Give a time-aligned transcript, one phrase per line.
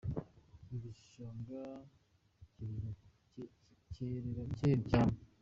[0.75, 1.59] igishanga
[3.91, 4.43] cyirera
[4.91, 5.15] cyane